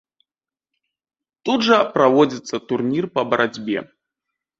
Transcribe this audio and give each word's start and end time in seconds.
Тут 1.49 1.59
жа 1.67 1.77
праводзіцца 1.97 2.61
турнір 2.71 3.03
па 3.19 3.25
барацьбе. 3.35 3.79